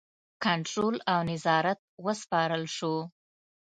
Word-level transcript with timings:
کنټرول 0.43 0.95
او 1.11 1.19
نظارت 1.31 1.79
وسپارل 2.05 2.63
شو. 2.75 2.93